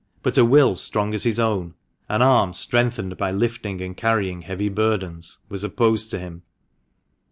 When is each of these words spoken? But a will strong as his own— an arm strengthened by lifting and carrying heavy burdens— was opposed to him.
But 0.23 0.35
a 0.35 0.43
will 0.43 0.73
strong 0.73 1.13
as 1.13 1.25
his 1.25 1.39
own— 1.39 1.75
an 2.09 2.23
arm 2.23 2.53
strengthened 2.55 3.17
by 3.17 3.29
lifting 3.29 3.83
and 3.83 3.95
carrying 3.95 4.41
heavy 4.41 4.67
burdens— 4.67 5.37
was 5.47 5.63
opposed 5.63 6.09
to 6.09 6.17
him. 6.19 6.41